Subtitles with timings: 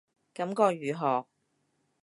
[0.33, 1.27] 感覺如何